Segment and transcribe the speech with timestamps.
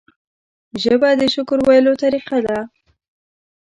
[0.83, 2.57] ژبه د شکر ویلو طریقه ده